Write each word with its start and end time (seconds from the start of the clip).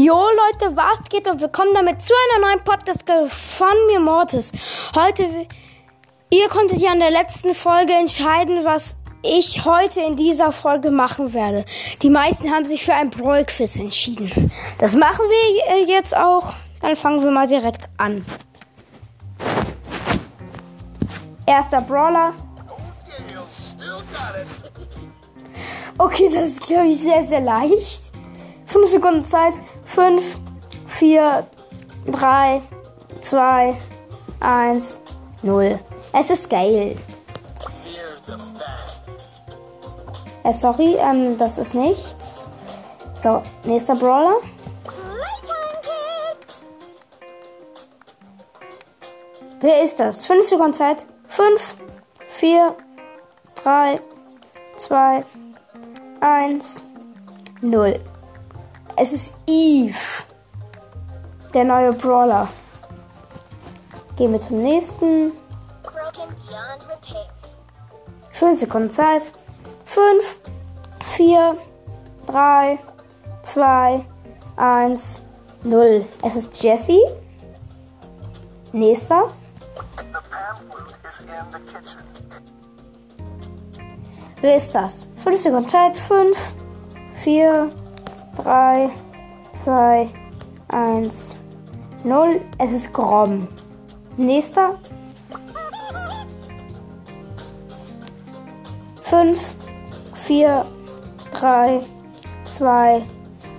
Jo 0.00 0.14
Leute, 0.14 0.76
was 0.76 1.02
geht 1.10 1.26
und 1.26 1.40
willkommen 1.40 1.74
damit 1.74 2.00
zu 2.00 2.14
einer 2.14 2.46
neuen 2.46 2.62
Podcast 2.62 3.04
von 3.26 3.86
mir 3.88 3.98
Mortis. 3.98 4.52
Heute, 4.94 5.24
ihr 6.30 6.48
konntet 6.48 6.78
ja 6.78 6.92
in 6.92 7.00
der 7.00 7.10
letzten 7.10 7.52
Folge 7.52 7.94
entscheiden, 7.94 8.64
was 8.64 8.94
ich 9.24 9.64
heute 9.64 10.00
in 10.02 10.14
dieser 10.14 10.52
Folge 10.52 10.92
machen 10.92 11.34
werde. 11.34 11.64
Die 12.00 12.10
meisten 12.10 12.48
haben 12.48 12.64
sich 12.64 12.84
für 12.84 12.94
ein 12.94 13.10
Brawl 13.10 13.44
Quiz 13.44 13.74
entschieden. 13.74 14.30
Das 14.78 14.94
machen 14.94 15.24
wir 15.28 15.74
äh, 15.74 15.92
jetzt 15.92 16.16
auch. 16.16 16.54
Dann 16.80 16.94
fangen 16.94 17.24
wir 17.24 17.32
mal 17.32 17.48
direkt 17.48 17.88
an. 17.96 18.24
Erster 21.44 21.80
Brawler. 21.80 22.34
Okay, 25.98 26.30
das 26.32 26.44
ist 26.50 26.66
glaube 26.68 26.86
ich 26.86 27.00
sehr, 27.00 27.24
sehr 27.24 27.40
leicht. 27.40 28.12
5 28.68 28.86
Sekunden 28.86 29.24
Zeit. 29.24 29.54
5, 29.88 30.38
4, 30.86 31.46
3, 32.06 32.62
2, 33.20 33.76
1, 34.40 34.98
0. 35.42 35.78
Es 36.12 36.30
ist 36.30 36.48
geil. 36.48 36.94
Äh, 40.44 40.54
sorry, 40.54 40.96
ähm, 40.98 41.36
das 41.38 41.58
ist 41.58 41.74
nichts. 41.74 42.44
So, 43.22 43.42
nächster 43.64 43.96
Brawler. 43.96 44.36
Wer 49.60 49.82
ist 49.82 49.98
das? 49.98 50.26
5 50.26 50.46
Sekunden 50.46 50.74
Zeit. 50.74 51.04
5, 51.28 51.74
4, 52.28 52.76
3, 53.64 54.00
2, 54.78 55.24
1, 56.20 56.76
0. 57.60 58.00
Es 59.00 59.12
ist 59.12 59.34
Eve. 59.46 60.24
Der 61.54 61.64
neue 61.64 61.92
Brawler. 61.92 62.48
Gehen 64.16 64.32
wir 64.32 64.40
zum 64.40 64.60
nächsten. 64.60 65.30
5 68.32 68.58
Sekunden 68.58 68.90
Zeit. 68.90 69.22
5, 69.84 70.40
4, 71.04 71.56
3, 72.26 72.78
2, 73.42 74.04
1, 74.56 75.22
0. 75.62 76.04
Es 76.24 76.34
ist 76.34 76.60
Jesse. 76.60 76.98
Nächster. 78.72 79.28
Wer 84.40 84.56
ist 84.56 84.74
das? 84.74 85.06
5 85.22 85.40
Sekunden 85.40 85.68
Zeit. 85.68 85.96
5, 85.96 86.36
4, 87.22 87.70
3, 87.70 87.87
2, 88.42 90.06
1, 90.68 91.34
0. 92.04 92.40
Es 92.58 92.72
ist 92.72 92.92
Grom. 92.92 93.48
Nächster. 94.16 94.78
5, 99.02 99.54
4, 100.14 100.66
3, 101.32 101.80
2, 102.44 103.02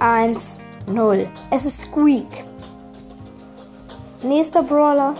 1, 0.00 0.60
0. 0.86 1.28
Es 1.50 1.66
ist 1.66 1.82
Squeak. 1.82 2.44
Nächster 4.22 4.62
Brawler. 4.62 5.14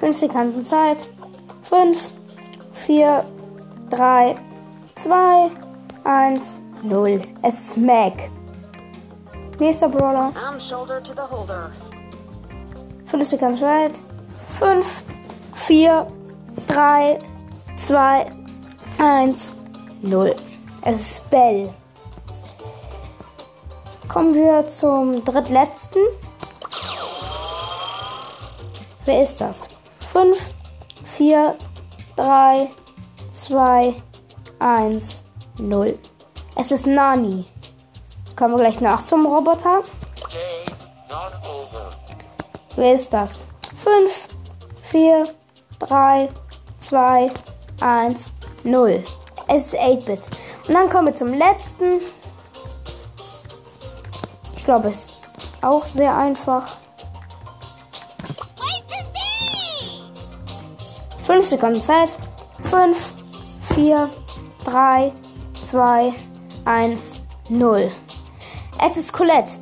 5 0.00 0.16
Sekunden 0.16 0.64
Zeit. 0.64 1.08
5, 1.64 2.10
4, 2.72 3.24
3, 3.90 4.36
2, 5.02 5.50
1, 6.04 6.58
0. 6.82 7.22
Es 7.40 7.68
ist 7.68 7.78
Mac. 7.78 8.12
Nächster 9.58 9.88
Brawler. 9.88 10.30
5 13.06 13.26
Sekunden 13.26 13.58
Zeit. 13.58 13.92
5, 14.50 15.02
4, 15.54 16.06
3, 16.66 17.18
2, 17.78 18.26
1, 18.98 19.54
0. 20.02 20.36
Es 20.82 21.00
ist 21.00 21.30
Bell. 21.30 21.70
Kommen 24.06 24.34
wir 24.34 24.68
zum 24.68 25.24
drittletzten. 25.24 26.02
Wer 29.06 29.22
ist 29.22 29.40
das? 29.40 29.62
5, 30.12 30.36
4, 31.06 31.54
3, 32.16 32.68
2, 33.32 33.94
1, 34.60 35.22
0. 35.58 35.98
Es 36.56 36.70
ist 36.70 36.86
Nani. 36.86 37.44
Kommen 38.36 38.54
wir 38.54 38.60
gleich 38.60 38.80
nach 38.80 39.04
zum 39.04 39.26
Roboter. 39.26 39.82
Wer 42.76 42.94
ist 42.94 43.12
das? 43.12 43.44
5, 43.82 44.28
4, 44.82 45.26
3, 45.78 46.28
2, 46.80 47.30
1, 47.80 48.32
0. 48.64 49.02
Es 49.48 49.66
ist 49.66 49.74
8-Bit. 49.80 50.20
Und 50.68 50.74
dann 50.74 50.90
kommen 50.90 51.08
wir 51.08 51.16
zum 51.16 51.28
letzten. 51.28 52.00
Ich 54.56 54.64
glaube, 54.64 54.90
es 54.90 54.96
ist 54.96 55.18
auch 55.62 55.84
sehr 55.86 56.16
einfach. 56.16 56.64
5 61.26 61.48
Sekunden 61.48 61.82
Zeit. 61.82 62.10
5, 62.62 62.98
4, 63.74 64.10
3, 64.70 65.12
2, 65.64 66.12
1, 66.64 67.22
0. 67.48 67.90
Es 68.86 68.96
ist 68.96 69.12
Colette. 69.12 69.52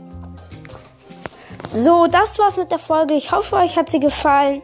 So, 1.73 2.07
das 2.07 2.39
war's 2.39 2.59
mit 2.59 2.71
der 2.71 2.79
Folge. 2.79 3.15
Ich 3.15 3.33
hoffe, 3.33 3.57
euch 3.57 3.77
hat 3.79 3.91
sie 3.91 4.01
gefallen. 4.01 4.61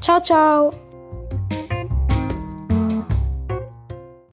Ciao, 0.00 0.20
ciao. 0.20 0.72